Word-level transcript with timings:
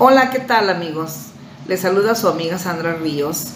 Hola, 0.00 0.30
¿qué 0.30 0.40
tal 0.40 0.70
amigos? 0.70 1.26
Les 1.68 1.82
saluda 1.82 2.16
su 2.16 2.26
amiga 2.26 2.58
Sandra 2.58 2.96
Ríos 2.96 3.50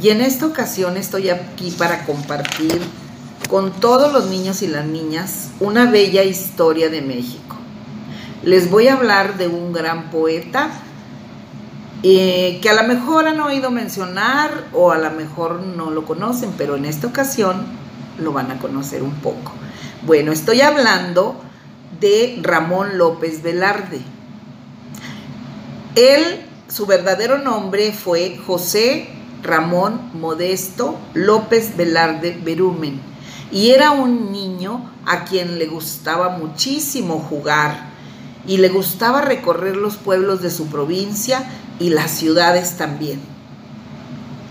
y 0.00 0.10
en 0.10 0.20
esta 0.20 0.46
ocasión 0.46 0.96
estoy 0.96 1.30
aquí 1.30 1.72
para 1.72 2.06
compartir 2.06 2.80
con 3.48 3.72
todos 3.72 4.12
los 4.12 4.26
niños 4.26 4.62
y 4.62 4.68
las 4.68 4.86
niñas 4.86 5.48
una 5.58 5.90
bella 5.90 6.22
historia 6.22 6.90
de 6.90 7.02
México. 7.02 7.56
Les 8.44 8.70
voy 8.70 8.86
a 8.86 8.92
hablar 8.92 9.36
de 9.36 9.48
un 9.48 9.72
gran 9.72 10.12
poeta 10.12 10.70
eh, 12.04 12.60
que 12.62 12.70
a 12.70 12.80
lo 12.80 12.84
mejor 12.86 13.26
han 13.26 13.40
oído 13.40 13.72
mencionar 13.72 14.68
o 14.72 14.92
a 14.92 14.98
lo 14.98 15.10
mejor 15.10 15.58
no 15.58 15.90
lo 15.90 16.04
conocen, 16.04 16.52
pero 16.56 16.76
en 16.76 16.84
esta 16.84 17.08
ocasión 17.08 17.66
lo 18.16 18.32
van 18.32 18.52
a 18.52 18.60
conocer 18.60 19.02
un 19.02 19.14
poco. 19.14 19.50
Bueno, 20.02 20.30
estoy 20.30 20.60
hablando 20.60 21.40
de 21.98 22.38
Ramón 22.42 22.96
López 22.96 23.42
Velarde. 23.42 24.00
Él, 25.96 26.46
su 26.68 26.86
verdadero 26.86 27.38
nombre 27.38 27.92
fue 27.92 28.38
José 28.46 29.08
Ramón 29.42 30.10
Modesto 30.14 30.98
López 31.14 31.76
Velarde 31.76 32.38
Berumen 32.42 33.00
y 33.50 33.70
era 33.70 33.90
un 33.90 34.30
niño 34.30 34.90
a 35.06 35.24
quien 35.24 35.58
le 35.58 35.66
gustaba 35.66 36.36
muchísimo 36.38 37.18
jugar 37.18 37.90
y 38.46 38.58
le 38.58 38.68
gustaba 38.68 39.20
recorrer 39.20 39.76
los 39.76 39.96
pueblos 39.96 40.42
de 40.42 40.50
su 40.50 40.66
provincia 40.66 41.44
y 41.78 41.90
las 41.90 42.12
ciudades 42.12 42.76
también. 42.76 43.20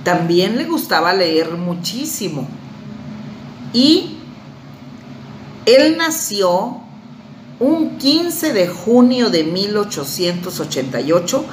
También 0.03 0.57
le 0.57 0.65
gustaba 0.65 1.13
leer 1.13 1.51
muchísimo. 1.51 2.47
Y 3.73 4.17
él 5.65 5.97
nació 5.97 6.81
un 7.59 7.97
15 7.97 8.53
de 8.53 8.67
junio 8.67 9.29
de 9.29 9.43
1888 9.43 11.45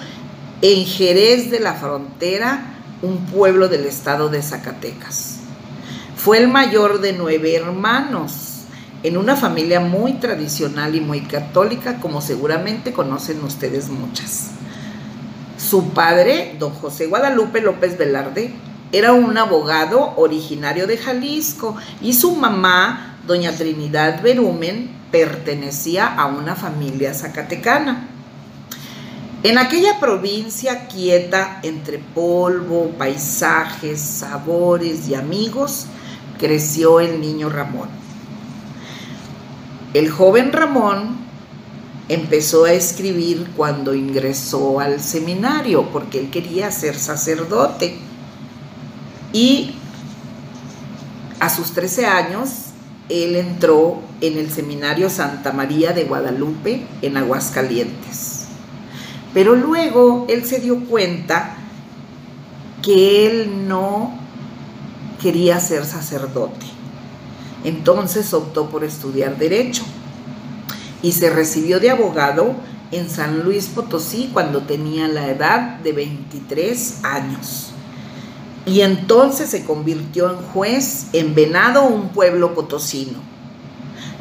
en 0.62 0.86
Jerez 0.86 1.50
de 1.50 1.60
la 1.60 1.74
Frontera, 1.74 2.74
un 3.02 3.26
pueblo 3.26 3.68
del 3.68 3.84
estado 3.86 4.28
de 4.28 4.42
Zacatecas. 4.42 5.40
Fue 6.16 6.38
el 6.38 6.48
mayor 6.48 7.00
de 7.00 7.12
nueve 7.12 7.56
hermanos, 7.56 8.62
en 9.02 9.16
una 9.16 9.36
familia 9.36 9.80
muy 9.80 10.14
tradicional 10.14 10.94
y 10.94 11.00
muy 11.00 11.22
católica, 11.22 12.00
como 12.00 12.20
seguramente 12.20 12.92
conocen 12.92 13.42
ustedes 13.44 13.88
muchas. 13.88 14.50
Su 15.58 15.90
padre, 15.90 16.56
don 16.58 16.72
José 16.72 17.06
Guadalupe 17.06 17.60
López 17.60 17.98
Velarde, 17.98 18.52
era 18.92 19.12
un 19.12 19.36
abogado 19.36 20.14
originario 20.16 20.86
de 20.86 20.96
Jalisco 20.96 21.76
y 22.00 22.14
su 22.14 22.36
mamá, 22.36 23.15
doña 23.26 23.52
Trinidad 23.52 24.22
Berumen, 24.22 24.90
pertenecía 25.10 26.06
a 26.06 26.26
una 26.26 26.54
familia 26.54 27.14
zacatecana. 27.14 28.08
En 29.42 29.58
aquella 29.58 30.00
provincia 30.00 30.86
quieta 30.88 31.60
entre 31.62 31.98
polvo, 31.98 32.90
paisajes, 32.98 34.00
sabores 34.00 35.08
y 35.08 35.14
amigos, 35.14 35.86
creció 36.38 37.00
el 37.00 37.20
niño 37.20 37.48
Ramón. 37.48 37.88
El 39.94 40.10
joven 40.10 40.52
Ramón 40.52 41.16
empezó 42.08 42.64
a 42.64 42.72
escribir 42.72 43.50
cuando 43.56 43.94
ingresó 43.94 44.80
al 44.80 45.00
seminario, 45.00 45.90
porque 45.92 46.20
él 46.20 46.30
quería 46.30 46.70
ser 46.70 46.96
sacerdote. 46.96 47.98
Y 49.32 49.74
a 51.40 51.48
sus 51.50 51.72
13 51.72 52.06
años 52.06 52.65
él 53.08 53.36
entró 53.36 54.00
en 54.20 54.38
el 54.38 54.50
Seminario 54.50 55.10
Santa 55.10 55.52
María 55.52 55.92
de 55.92 56.04
Guadalupe 56.04 56.86
en 57.02 57.16
Aguascalientes. 57.16 58.46
Pero 59.32 59.54
luego 59.54 60.26
él 60.28 60.44
se 60.44 60.60
dio 60.60 60.84
cuenta 60.86 61.56
que 62.82 63.26
él 63.26 63.68
no 63.68 64.18
quería 65.20 65.60
ser 65.60 65.84
sacerdote. 65.84 66.66
Entonces 67.64 68.32
optó 68.32 68.68
por 68.68 68.84
estudiar 68.84 69.36
derecho 69.38 69.84
y 71.02 71.12
se 71.12 71.30
recibió 71.30 71.80
de 71.80 71.90
abogado 71.90 72.54
en 72.92 73.10
San 73.10 73.40
Luis 73.40 73.66
Potosí 73.66 74.30
cuando 74.32 74.62
tenía 74.62 75.08
la 75.08 75.28
edad 75.28 75.78
de 75.80 75.92
23 75.92 77.04
años 77.04 77.72
y 78.66 78.80
entonces 78.80 79.48
se 79.48 79.64
convirtió 79.64 80.28
en 80.28 80.38
juez 80.38 81.06
en 81.12 81.36
Venado, 81.36 81.84
un 81.84 82.08
pueblo 82.08 82.52
potosino. 82.52 83.18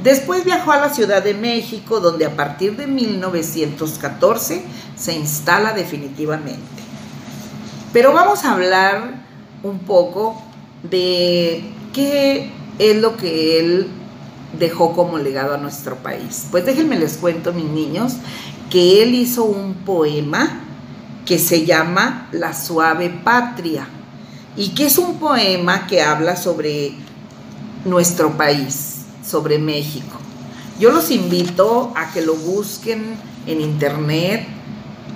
Después 0.04 0.46
viajó 0.46 0.72
a 0.72 0.78
la 0.78 0.94
Ciudad 0.94 1.24
de 1.24 1.34
México, 1.34 2.00
donde 2.00 2.26
a 2.26 2.36
partir 2.36 2.78
de 2.78 2.86
1914 2.86 4.64
se 4.96 5.14
instala 5.16 5.74
definitivamente. 5.74 6.60
Pero 7.92 8.14
vamos 8.14 8.46
a 8.46 8.54
hablar 8.54 9.26
un 9.64 9.80
poco 9.80 10.40
de 10.84 11.64
qué 11.92 12.52
es 12.78 12.98
lo 12.98 13.18
que 13.18 13.60
él 13.60 13.88
dejó 14.60 14.94
como 14.94 15.18
legado 15.18 15.56
a 15.56 15.58
nuestro 15.58 15.96
país. 15.96 16.46
Pues 16.52 16.68
déjenme 16.68 17.00
les 17.00 17.18
cuento, 17.18 17.52
mis 17.52 17.66
niños, 17.66 18.18
que 18.70 19.02
él 19.02 19.16
hizo 19.16 19.44
un 19.44 19.74
poema 19.74 20.60
que 21.26 21.40
se 21.40 21.66
llama 21.66 22.30
La 22.32 22.54
suave 22.54 23.10
patria 23.10 23.88
y 24.58 24.70
que 24.70 24.86
es 24.86 24.98
un 24.98 25.20
poema 25.20 25.88
que 25.88 26.02
habla 26.02 26.36
sobre 26.36 26.94
nuestro 27.84 28.38
país, 28.38 29.06
sobre 29.24 29.60
México. 29.60 30.18
Yo 30.80 30.92
los 30.92 31.12
invito 31.12 31.94
a 31.96 32.12
que 32.12 32.22
lo 32.22 32.36
busquen 32.36 33.18
en 33.48 33.62
internet 33.62 34.48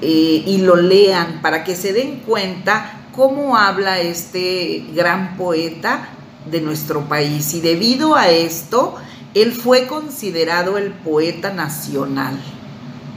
eh, 0.01 0.43
y 0.45 0.57
lo 0.59 0.75
lean 0.75 1.41
para 1.41 1.63
que 1.63 1.75
se 1.75 1.93
den 1.93 2.21
cuenta 2.25 3.07
cómo 3.15 3.57
habla 3.57 3.99
este 3.99 4.85
gran 4.93 5.35
poeta 5.35 6.09
de 6.49 6.61
nuestro 6.61 7.01
país. 7.09 7.53
Y 7.53 7.61
debido 7.61 8.15
a 8.15 8.29
esto, 8.29 8.95
él 9.33 9.51
fue 9.51 9.87
considerado 9.87 10.77
el 10.77 10.91
poeta 10.91 11.51
nacional 11.51 12.37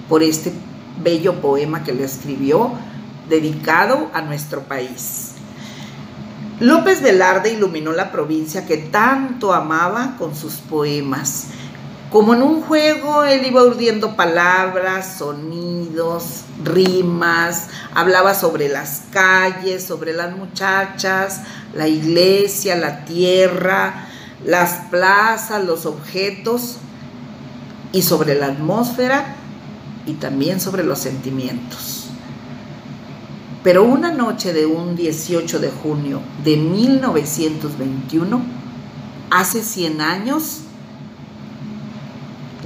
por 0.09 0.22
este 0.22 0.53
bello 1.03 1.41
poema 1.41 1.84
que 1.84 1.93
le 1.93 2.04
escribió 2.04 2.72
dedicado 3.28 4.10
a 4.12 4.21
nuestro 4.21 4.62
país. 4.62 5.31
López 6.62 7.03
Velarde 7.03 7.53
iluminó 7.53 7.91
la 7.91 8.12
provincia 8.12 8.67
que 8.67 8.77
tanto 8.77 9.53
amaba 9.53 10.15
con 10.17 10.37
sus 10.37 10.55
poemas. 10.55 11.47
Como 12.09 12.34
en 12.34 12.43
un 12.43 12.62
juego, 12.62 13.25
él 13.25 13.45
iba 13.45 13.65
urdiendo 13.65 14.15
palabras, 14.15 15.17
sonidos, 15.19 16.43
rimas, 16.62 17.67
hablaba 17.97 18.34
sobre 18.34 18.69
las 18.69 19.03
calles, 19.11 19.83
sobre 19.83 20.12
las 20.12 20.37
muchachas, 20.37 21.41
la 21.75 21.89
iglesia, 21.89 22.77
la 22.77 23.05
tierra, 23.06 24.06
las 24.45 24.89
plazas, 24.89 25.65
los 25.65 25.84
objetos 25.84 26.77
y 27.91 28.03
sobre 28.03 28.37
la 28.37 28.47
atmósfera 28.47 29.34
y 30.06 30.12
también 30.12 30.61
sobre 30.61 30.84
los 30.84 31.01
sentimientos. 31.01 32.02
Pero 33.62 33.84
una 33.84 34.11
noche 34.11 34.53
de 34.53 34.67
un 34.67 34.97
18 34.97 35.61
de 35.61 35.71
junio 35.71 36.21
de 36.43 36.56
1921, 36.56 38.43
hace 39.31 39.62
100 39.62 40.00
años, 40.00 40.62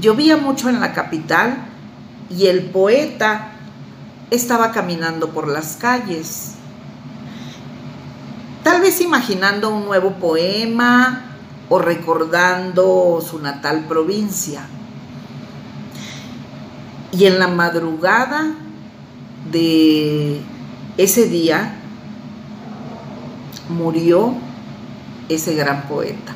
llovía 0.01 0.39
mucho 0.39 0.71
en 0.71 0.81
la 0.81 0.95
capital 0.95 1.67
y 2.31 2.47
el 2.47 2.65
poeta 2.65 3.53
estaba 4.31 4.73
caminando 4.73 5.31
por 5.31 5.49
las 5.49 5.77
calles, 5.77 6.55
tal 8.63 8.81
vez 8.81 9.01
imaginando 9.03 9.69
un 9.69 9.85
nuevo 9.85 10.13
poema 10.13 11.27
o 11.69 11.79
recordando 11.79 13.23
su 13.29 13.39
natal 13.39 13.85
provincia. 13.87 14.67
Y 17.13 17.27
en 17.27 17.39
la 17.39 17.49
madrugada 17.49 18.55
de 19.51 20.43
ese 20.97 21.27
día 21.29 21.77
murió 23.69 24.35
ese 25.29 25.55
gran 25.55 25.89
poeta. 25.89 26.35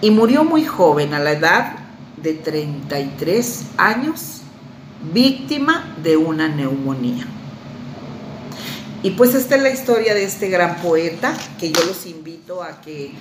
Y 0.00 0.10
murió 0.10 0.44
muy 0.44 0.64
joven, 0.64 1.14
a 1.14 1.20
la 1.20 1.32
edad 1.32 1.76
de 2.16 2.34
33 2.34 3.64
años, 3.76 4.40
víctima 5.12 5.94
de 6.02 6.16
una 6.16 6.48
neumonía. 6.48 7.26
Y 9.04 9.10
pues 9.12 9.34
esta 9.34 9.56
es 9.56 9.62
la 9.62 9.70
historia 9.70 10.14
de 10.14 10.24
este 10.24 10.48
gran 10.48 10.76
poeta, 10.76 11.34
que 11.58 11.72
yo 11.72 11.84
los 11.84 12.06
invito 12.06 12.62
a 12.62 12.80
que 12.80 13.12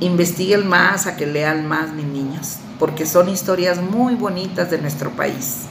investiguen 0.00 0.66
más, 0.66 1.06
a 1.06 1.16
que 1.16 1.26
lean 1.26 1.66
más, 1.66 1.92
mis 1.92 2.06
niños, 2.06 2.56
porque 2.78 3.06
son 3.06 3.28
historias 3.28 3.80
muy 3.80 4.14
bonitas 4.14 4.70
de 4.70 4.78
nuestro 4.78 5.10
país. 5.10 5.62